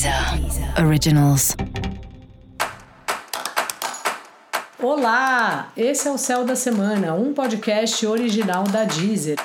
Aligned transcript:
Deezer 0.00 0.82
Originals. 0.82 1.54
Olá, 4.82 5.70
esse 5.76 6.08
é 6.08 6.10
o 6.10 6.16
Céu 6.16 6.42
da 6.42 6.56
Semana, 6.56 7.12
um 7.12 7.34
podcast 7.34 8.06
original 8.06 8.64
da 8.64 8.84
Deezer. 8.84 9.36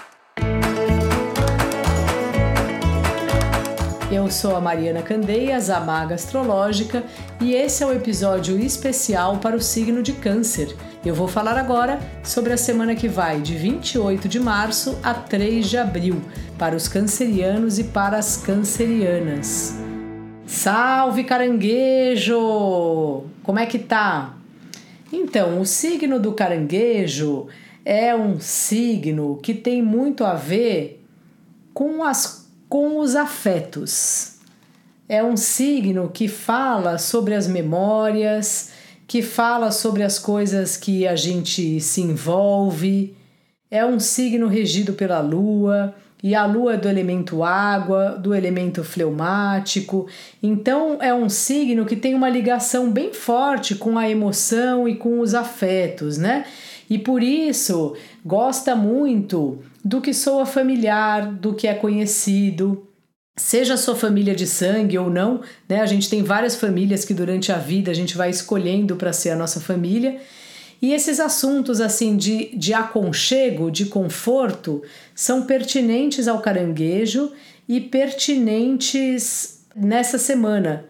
Eu 4.10 4.32
sou 4.32 4.56
a 4.56 4.62
Mariana 4.62 5.02
Candeias, 5.02 5.70
a 5.70 5.82
maga 5.82 6.16
astrológica, 6.16 7.04
e 7.42 7.54
esse 7.54 7.84
é 7.84 7.86
o 7.86 7.90
um 7.90 7.94
episódio 7.94 8.58
especial 8.58 9.40
para 9.40 9.58
o 9.58 9.62
signo 9.62 10.02
de 10.02 10.14
Câncer. 10.14 10.74
Eu 11.06 11.14
vou 11.14 11.28
falar 11.28 11.58
agora 11.58 12.00
sobre 12.24 12.54
a 12.54 12.58
semana 12.58 12.96
que 12.96 13.10
vai 13.10 13.42
de 13.42 13.58
28 13.58 14.30
de 14.30 14.40
março 14.40 14.98
a 15.04 15.14
3 15.14 15.70
de 15.70 15.78
abril, 15.78 16.22
para 16.58 16.78
os 16.78 16.88
cancerianos 16.88 17.78
e 17.78 17.84
para 17.84 18.18
as 18.18 18.38
cancerianas. 18.38 19.84
Salve 20.48 21.24
caranguejo! 21.24 22.36
Como 23.42 23.58
é 23.58 23.66
que 23.66 23.80
tá? 23.80 24.38
Então, 25.12 25.60
o 25.60 25.66
signo 25.66 26.20
do 26.20 26.34
caranguejo 26.34 27.48
é 27.84 28.16
um 28.16 28.40
signo 28.40 29.40
que 29.42 29.56
tem 29.56 29.82
muito 29.82 30.24
a 30.24 30.36
ver 30.36 31.04
com, 31.74 32.04
as, 32.04 32.48
com 32.70 33.00
os 33.00 33.16
afetos. 33.16 34.36
É 35.10 35.24
um 35.24 35.36
signo 35.36 36.10
que 36.10 36.28
fala 36.28 37.00
sobre 37.00 37.34
as 37.34 37.48
memórias, 37.48 38.72
que 39.08 39.24
fala 39.24 39.72
sobre 39.72 40.04
as 40.04 40.20
coisas 40.20 40.78
que 40.78 41.08
a 41.08 41.16
gente 41.16 41.82
se 41.82 42.02
envolve. 42.02 43.18
É 43.72 43.84
um 43.84 44.00
signo 44.00 44.48
regido 44.48 44.94
pela 44.94 45.20
lua 45.22 45.96
e 46.26 46.34
a 46.34 46.44
lua 46.44 46.74
é 46.74 46.78
do 46.78 46.90
elemento 46.90 47.44
água, 47.44 48.18
do 48.20 48.34
elemento 48.34 48.84
fleumático. 48.84 50.08
Então 50.42 50.98
é 51.00 51.14
um 51.14 51.30
signo 51.30 51.86
que 51.86 51.96
tem 51.96 52.16
uma 52.16 52.28
ligação 52.28 52.90
bem 52.90 53.14
forte 53.14 53.76
com 53.76 53.96
a 53.96 54.10
emoção 54.10 54.90
e 54.90 54.96
com 54.96 55.20
os 55.20 55.36
afetos, 55.36 56.18
né? 56.18 56.48
E 56.90 56.98
por 56.98 57.22
isso 57.22 57.96
gosta 58.26 58.76
muito 58.76 59.60
do 59.84 60.02
que 60.02 60.16
soa 60.16 60.48
familiar, 60.48 61.32
do 61.32 61.54
que 61.54 61.68
é 61.68 61.76
conhecido. 61.76 62.88
Seja 63.38 63.78
sua 63.78 63.96
família 63.96 64.34
de 64.34 64.48
sangue 64.48 64.98
ou 64.98 65.12
não, 65.12 65.42
né? 65.70 65.80
A 65.80 65.86
gente 65.86 66.10
tem 66.10 66.24
várias 66.24 66.56
famílias 66.56 67.06
que 67.06 67.14
durante 67.14 67.52
a 67.52 67.60
vida 67.60 67.92
a 67.92 67.94
gente 67.94 68.18
vai 68.18 68.32
escolhendo 68.32 68.96
para 68.96 69.14
ser 69.14 69.30
a 69.30 69.36
nossa 69.36 69.62
família. 69.62 70.20
E 70.82 70.94
esses 70.94 71.20
assuntos 71.20 71.80
assim 71.80 72.18
de, 72.18 72.56
de 72.56 72.74
aconchego, 72.74 73.72
de 73.72 73.86
conforto, 73.86 74.82
são 75.14 75.44
pertinentes 75.44 76.28
ao 76.28 76.40
caranguejo 76.42 77.32
e 77.68 77.80
pertinentes 77.80 79.66
nessa 79.76 80.18
semana. 80.18 80.86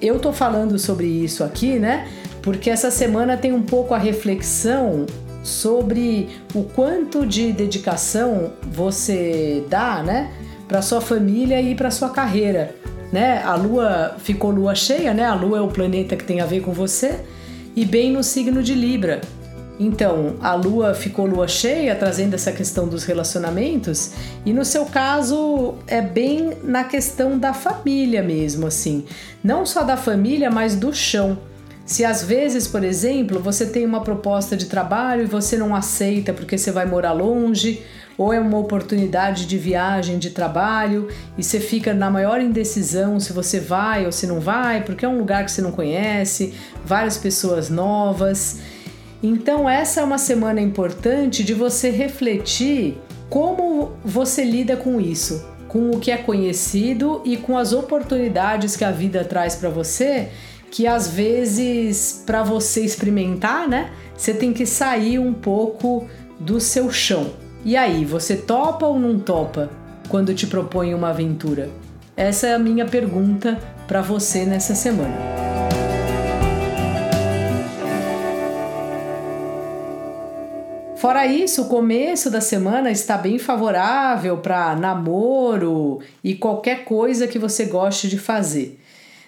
Eu 0.00 0.20
tô 0.20 0.32
falando 0.32 0.78
sobre 0.78 1.06
isso 1.06 1.42
aqui, 1.42 1.78
né? 1.78 2.06
Porque 2.40 2.70
essa 2.70 2.92
semana 2.92 3.36
tem 3.36 3.52
um 3.52 3.62
pouco 3.62 3.92
a 3.92 3.98
reflexão 3.98 5.04
sobre 5.42 6.28
o 6.54 6.62
quanto 6.62 7.26
de 7.26 7.52
dedicação 7.52 8.52
você 8.70 9.64
dá, 9.68 10.02
né? 10.02 10.32
Para 10.68 10.82
sua 10.82 11.00
família 11.00 11.60
e 11.60 11.74
para 11.74 11.90
sua 11.90 12.10
carreira, 12.10 12.74
né? 13.12 13.42
A 13.42 13.54
lua 13.54 14.16
ficou 14.18 14.50
lua 14.50 14.74
cheia, 14.74 15.14
né? 15.14 15.24
A 15.24 15.34
lua 15.34 15.58
é 15.58 15.60
o 15.60 15.68
planeta 15.68 16.16
que 16.16 16.24
tem 16.24 16.40
a 16.40 16.46
ver 16.46 16.60
com 16.60 16.72
você 16.72 17.20
e 17.74 17.84
bem 17.84 18.12
no 18.12 18.22
signo 18.22 18.62
de 18.62 18.74
Libra. 18.74 19.20
Então, 19.78 20.36
a 20.40 20.54
lua 20.54 20.94
ficou 20.94 21.26
lua 21.26 21.46
cheia, 21.46 21.94
trazendo 21.94 22.34
essa 22.34 22.50
questão 22.50 22.88
dos 22.88 23.04
relacionamentos, 23.04 24.12
e 24.44 24.52
no 24.52 24.64
seu 24.64 24.86
caso 24.86 25.74
é 25.86 26.00
bem 26.00 26.56
na 26.62 26.84
questão 26.84 27.38
da 27.38 27.52
família 27.52 28.22
mesmo, 28.22 28.66
assim. 28.66 29.04
Não 29.44 29.66
só 29.66 29.82
da 29.82 29.96
família, 29.96 30.50
mas 30.50 30.74
do 30.74 30.94
chão. 30.94 31.38
Se 31.84 32.04
às 32.04 32.22
vezes, 32.22 32.66
por 32.66 32.82
exemplo, 32.82 33.38
você 33.38 33.66
tem 33.66 33.84
uma 33.84 34.00
proposta 34.00 34.56
de 34.56 34.64
trabalho 34.64 35.22
e 35.22 35.26
você 35.26 35.56
não 35.56 35.74
aceita 35.74 36.32
porque 36.32 36.56
você 36.56 36.72
vai 36.72 36.86
morar 36.86 37.12
longe, 37.12 37.82
ou 38.18 38.32
é 38.32 38.40
uma 38.40 38.58
oportunidade 38.58 39.46
de 39.46 39.58
viagem, 39.58 40.18
de 40.18 40.30
trabalho, 40.30 41.08
e 41.36 41.42
você 41.42 41.60
fica 41.60 41.92
na 41.92 42.10
maior 42.10 42.40
indecisão 42.40 43.20
se 43.20 43.32
você 43.32 43.60
vai 43.60 44.06
ou 44.06 44.12
se 44.12 44.26
não 44.26 44.40
vai, 44.40 44.82
porque 44.82 45.04
é 45.04 45.08
um 45.08 45.18
lugar 45.18 45.44
que 45.44 45.50
você 45.50 45.60
não 45.60 45.72
conhece, 45.72 46.54
várias 46.84 47.18
pessoas 47.18 47.68
novas. 47.68 48.60
Então, 49.22 49.68
essa 49.68 50.00
é 50.00 50.04
uma 50.04 50.18
semana 50.18 50.60
importante 50.60 51.44
de 51.44 51.52
você 51.52 51.90
refletir 51.90 52.98
como 53.28 53.92
você 54.04 54.44
lida 54.44 54.76
com 54.76 55.00
isso, 55.00 55.44
com 55.68 55.90
o 55.90 55.98
que 55.98 56.10
é 56.10 56.16
conhecido 56.16 57.20
e 57.24 57.36
com 57.36 57.58
as 57.58 57.72
oportunidades 57.72 58.76
que 58.76 58.84
a 58.84 58.90
vida 58.90 59.24
traz 59.24 59.56
para 59.56 59.68
você, 59.68 60.28
que 60.70 60.86
às 60.86 61.08
vezes 61.08 62.22
para 62.24 62.42
você 62.42 62.82
experimentar, 62.82 63.68
né, 63.68 63.90
você 64.16 64.32
tem 64.32 64.52
que 64.52 64.64
sair 64.64 65.18
um 65.18 65.32
pouco 65.32 66.06
do 66.38 66.60
seu 66.60 66.90
chão. 66.90 67.45
E 67.66 67.76
aí, 67.76 68.04
você 68.04 68.36
topa 68.36 68.86
ou 68.86 68.96
não 68.96 69.18
topa 69.18 69.68
quando 70.08 70.32
te 70.32 70.46
propõe 70.46 70.94
uma 70.94 71.08
aventura? 71.08 71.68
Essa 72.16 72.46
é 72.46 72.54
a 72.54 72.60
minha 72.60 72.86
pergunta 72.86 73.58
para 73.88 74.00
você 74.00 74.44
nessa 74.44 74.72
semana. 74.76 75.16
Fora 80.94 81.26
isso, 81.26 81.62
o 81.62 81.68
começo 81.68 82.30
da 82.30 82.40
semana 82.40 82.88
está 82.92 83.18
bem 83.18 83.36
favorável 83.36 84.38
para 84.38 84.76
namoro 84.76 85.98
e 86.22 86.36
qualquer 86.36 86.84
coisa 86.84 87.26
que 87.26 87.36
você 87.36 87.64
goste 87.64 88.08
de 88.08 88.16
fazer. 88.16 88.80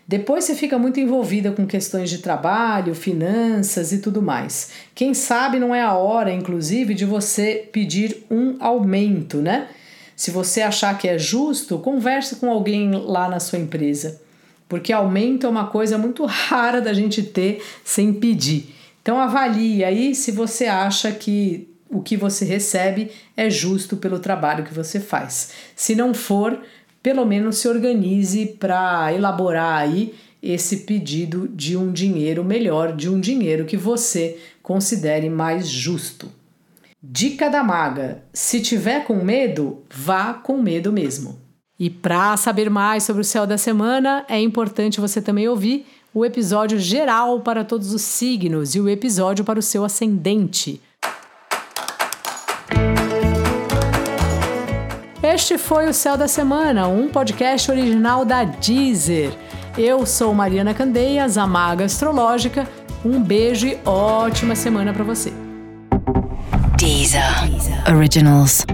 Depois 0.08 0.44
você 0.44 0.54
fica 0.54 0.78
muito 0.78 0.98
envolvida 0.98 1.52
com 1.52 1.66
questões 1.66 2.08
de 2.08 2.18
trabalho, 2.18 2.94
finanças 2.94 3.92
e 3.92 3.98
tudo 3.98 4.22
mais. 4.22 4.70
Quem 4.94 5.12
sabe 5.12 5.58
não 5.58 5.74
é 5.74 5.82
a 5.82 5.92
hora, 5.92 6.32
inclusive, 6.32 6.94
de 6.94 7.04
você 7.04 7.68
pedir 7.70 8.24
um 8.30 8.56
aumento, 8.58 9.36
né? 9.42 9.68
Se 10.16 10.30
você 10.30 10.62
achar 10.62 10.96
que 10.96 11.06
é 11.06 11.18
justo, 11.18 11.78
converse 11.78 12.36
com 12.36 12.50
alguém 12.50 12.90
lá 12.90 13.28
na 13.28 13.38
sua 13.38 13.58
empresa, 13.58 14.18
porque 14.66 14.94
aumento 14.94 15.46
é 15.46 15.50
uma 15.50 15.66
coisa 15.66 15.98
muito 15.98 16.24
rara 16.24 16.80
da 16.80 16.94
gente 16.94 17.22
ter 17.22 17.62
sem 17.84 18.14
pedir. 18.14 18.74
Então 19.02 19.20
avalie 19.20 19.84
aí 19.84 20.14
se 20.14 20.32
você 20.32 20.64
acha 20.64 21.12
que 21.12 21.68
o 21.90 22.00
que 22.00 22.16
você 22.16 22.46
recebe 22.46 23.10
é 23.36 23.50
justo 23.50 23.98
pelo 23.98 24.18
trabalho 24.18 24.64
que 24.64 24.74
você 24.74 24.98
faz. 24.98 25.50
Se 25.76 25.94
não 25.94 26.14
for, 26.14 26.58
pelo 27.02 27.24
menos 27.24 27.58
se 27.58 27.68
organize 27.68 28.46
para 28.58 29.12
elaborar 29.12 29.80
aí 29.80 30.14
esse 30.42 30.78
pedido 30.78 31.48
de 31.48 31.76
um 31.76 31.92
dinheiro 31.92 32.44
melhor, 32.44 32.94
de 32.94 33.08
um 33.08 33.20
dinheiro 33.20 33.64
que 33.64 33.76
você 33.76 34.38
considere 34.62 35.28
mais 35.28 35.68
justo. 35.68 36.30
Dica 37.02 37.48
da 37.48 37.62
maga: 37.62 38.22
se 38.32 38.60
tiver 38.60 39.04
com 39.04 39.22
medo, 39.24 39.82
vá 39.90 40.34
com 40.34 40.58
medo 40.58 40.92
mesmo. 40.92 41.38
E 41.78 41.88
para 41.88 42.36
saber 42.36 42.68
mais 42.68 43.04
sobre 43.04 43.22
o 43.22 43.24
céu 43.24 43.46
da 43.46 43.56
semana, 43.56 44.24
é 44.28 44.40
importante 44.40 45.00
você 45.00 45.22
também 45.22 45.46
ouvir 45.46 45.86
o 46.12 46.24
episódio 46.24 46.78
geral 46.78 47.40
para 47.40 47.64
todos 47.64 47.92
os 47.92 48.02
signos 48.02 48.74
e 48.74 48.80
o 48.80 48.88
episódio 48.88 49.44
para 49.44 49.60
o 49.60 49.62
seu 49.62 49.84
ascendente. 49.84 50.80
Este 55.30 55.58
foi 55.58 55.86
o 55.86 55.92
Céu 55.92 56.16
da 56.16 56.26
Semana, 56.26 56.88
um 56.88 57.06
podcast 57.06 57.70
original 57.70 58.24
da 58.24 58.44
Deezer. 58.44 59.30
Eu 59.76 60.06
sou 60.06 60.32
Mariana 60.32 60.72
Candeias, 60.72 61.36
a 61.36 61.46
maga 61.46 61.84
astrológica. 61.84 62.66
Um 63.04 63.22
beijo 63.22 63.66
e 63.66 63.78
ótima 63.84 64.54
semana 64.54 64.90
para 64.90 65.04
você. 65.04 65.30
Deezer. 66.78 67.46
Deezer. 67.46 67.94
Originals. 67.94 68.64